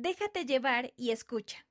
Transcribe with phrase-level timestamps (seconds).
[0.00, 1.66] Déjate llevar y escucha.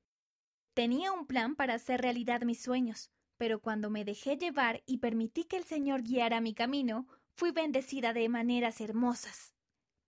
[0.73, 5.45] Tenía un plan para hacer realidad mis sueños, pero cuando me dejé llevar y permití
[5.45, 9.53] que el Señor guiara mi camino, fui bendecida de maneras hermosas.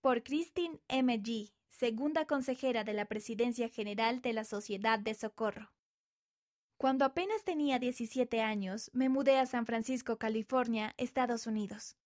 [0.02, 1.18] Por Christine M.
[1.22, 5.72] G., segunda consejera de la Presidencia General de la Sociedad de Socorro.
[6.76, 11.96] Cuando apenas tenía 17 años, me mudé a San Francisco, California, Estados Unidos,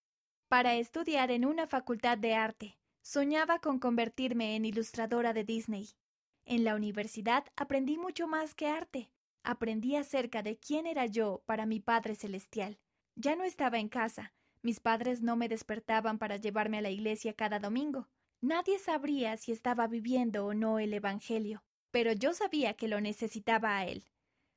[0.47, 2.79] para estudiar en una facultad de arte.
[3.03, 5.89] Soñaba con convertirme en ilustradora de Disney.
[6.47, 9.11] En la universidad aprendí mucho más que arte.
[9.43, 12.79] Aprendí acerca de quién era yo para mi Padre Celestial.
[13.17, 14.33] Ya no estaba en casa.
[14.63, 18.09] Mis padres no me despertaban para llevarme a la iglesia cada domingo.
[18.41, 23.77] Nadie sabría si estaba viviendo o no el Evangelio, pero yo sabía que lo necesitaba
[23.77, 24.05] a él.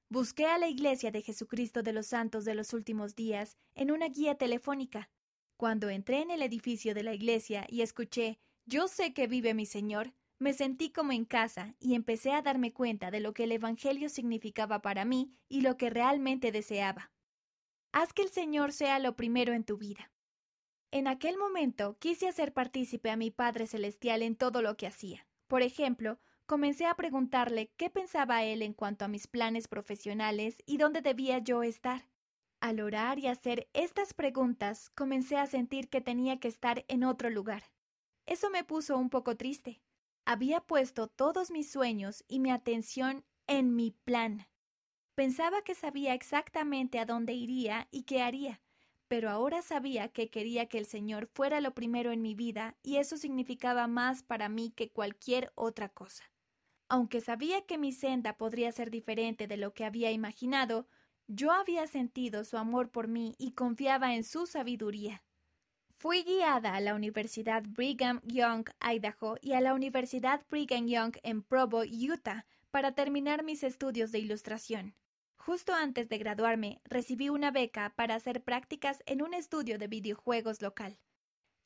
[0.10, 4.08] Busqué a la Iglesia de Jesucristo de los Santos de los Últimos Días en una
[4.08, 5.10] guía telefónica.
[5.58, 9.66] Cuando entré en el edificio de la iglesia y escuché Yo sé que vive mi
[9.66, 13.52] Señor, me sentí como en casa y empecé a darme cuenta de lo que el
[13.52, 17.12] Evangelio significaba para mí y lo que realmente deseaba.
[17.92, 20.12] Haz que el Señor sea lo primero en tu vida.
[20.92, 25.28] En aquel momento quise hacer partícipe a mi Padre Celestial en todo lo que hacía.
[25.48, 30.78] Por ejemplo, comencé a preguntarle qué pensaba él en cuanto a mis planes profesionales y
[30.78, 32.08] dónde debía yo estar.
[32.60, 37.30] Al orar y hacer estas preguntas, comencé a sentir que tenía que estar en otro
[37.30, 37.64] lugar.
[38.26, 39.82] Eso me puso un poco triste.
[40.30, 44.46] Había puesto todos mis sueños y mi atención en mi plan.
[45.16, 48.62] Pensaba que sabía exactamente a dónde iría y qué haría,
[49.08, 52.98] pero ahora sabía que quería que el Señor fuera lo primero en mi vida y
[52.98, 56.26] eso significaba más para mí que cualquier otra cosa.
[56.90, 60.90] Aunque sabía que mi senda podría ser diferente de lo que había imaginado,
[61.28, 65.24] yo había sentido su amor por mí y confiaba en su sabiduría.
[66.00, 71.42] Fui guiada a la Universidad Brigham Young, Idaho, y a la Universidad Brigham Young en
[71.42, 74.94] Provo, Utah, para terminar mis estudios de ilustración.
[75.38, 80.62] Justo antes de graduarme, recibí una beca para hacer prácticas en un estudio de videojuegos
[80.62, 81.00] local.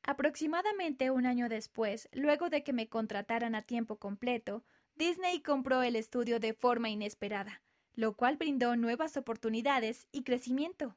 [0.03, 4.63] Aproximadamente un año después, luego de que me contrataran a tiempo completo,
[4.96, 7.62] Disney compró el estudio de forma inesperada
[7.94, 10.96] lo cual brindó nuevas oportunidades y crecimiento.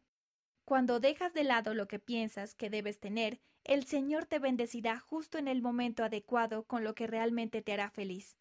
[0.64, 5.38] Cuando dejas de lado lo que piensas que debes tener, el Señor te bendecirá justo
[5.38, 8.36] en el momento adecuado con lo que realmente te hará feliz.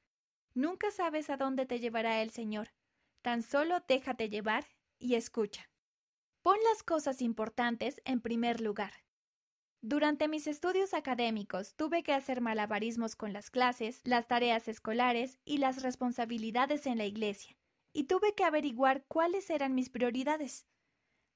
[0.53, 2.69] Nunca sabes a dónde te llevará el Señor.
[3.21, 4.65] Tan solo déjate llevar
[4.99, 5.69] y escucha.
[6.41, 8.91] Pon las cosas importantes en primer lugar.
[9.81, 15.57] Durante mis estudios académicos tuve que hacer malabarismos con las clases, las tareas escolares y
[15.57, 17.57] las responsabilidades en la iglesia
[17.93, 20.65] y tuve que averiguar cuáles eran mis prioridades.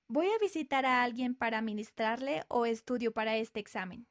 [0.10, 4.08] ¿Voy a visitar a alguien para ministrarle o estudio para este examen?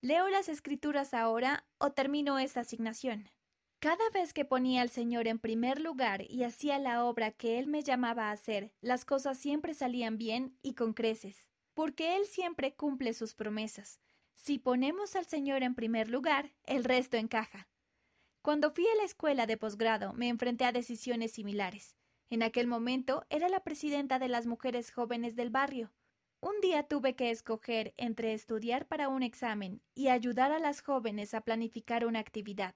[0.00, 3.30] ¿Leo las escrituras ahora o termino esa asignación?
[3.78, 7.68] Cada vez que ponía al Señor en primer lugar y hacía la obra que Él
[7.68, 12.74] me llamaba a hacer, las cosas siempre salían bien y con creces, porque Él siempre
[12.74, 14.00] cumple sus promesas.
[14.34, 17.68] Si ponemos al Señor en primer lugar, el resto encaja.
[18.42, 21.97] Cuando fui a la escuela de posgrado me enfrenté a decisiones similares.
[22.30, 25.92] En aquel momento era la presidenta de las mujeres jóvenes del barrio.
[26.40, 31.34] Un día tuve que escoger entre estudiar para un examen y ayudar a las jóvenes
[31.34, 32.74] a planificar una actividad.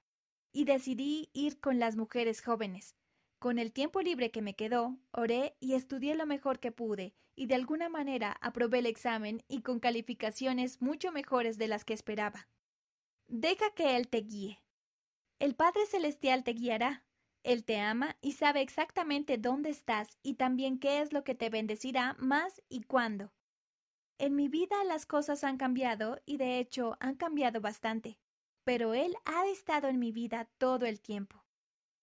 [0.53, 2.97] Y decidí ir con las mujeres jóvenes.
[3.39, 7.47] Con el tiempo libre que me quedó, oré y estudié lo mejor que pude, y
[7.47, 12.49] de alguna manera aprobé el examen y con calificaciones mucho mejores de las que esperaba.
[13.27, 14.62] Deja que Él te guíe.
[15.39, 17.05] El Padre Celestial te guiará.
[17.43, 21.51] Él te ama y sabe exactamente dónde estás y también qué es lo que te
[21.51, 23.33] bendecirá más y cuándo.
[24.19, 28.21] En mi vida las cosas han cambiado y de hecho han cambiado bastante,
[28.63, 31.45] pero Él ha estado en mi vida todo el tiempo.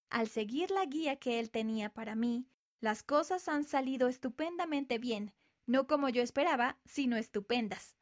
[0.09, 2.47] Al seguir la guía que Él tenía para mí,
[2.81, 5.33] las cosas han salido estupendamente bien,
[5.65, 7.95] no como yo esperaba, sino estupendas.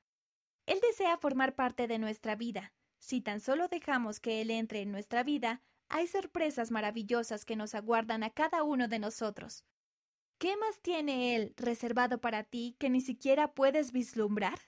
[0.66, 4.92] Él desea formar parte de nuestra vida, si tan solo dejamos que Él entre en
[4.92, 9.66] nuestra vida, hay sorpresas maravillosas que nos aguardan a cada uno de nosotros.
[10.40, 14.60] ¿Qué más tiene Él reservado para ti que ni siquiera puedes vislumbrar?